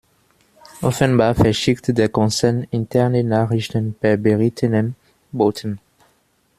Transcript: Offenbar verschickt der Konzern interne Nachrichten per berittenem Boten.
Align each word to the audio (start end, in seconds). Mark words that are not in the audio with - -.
Offenbar 0.81 1.35
verschickt 1.35 1.95
der 1.95 2.09
Konzern 2.09 2.63
interne 2.71 3.23
Nachrichten 3.23 3.93
per 3.93 4.17
berittenem 4.17 4.95
Boten. 5.31 5.79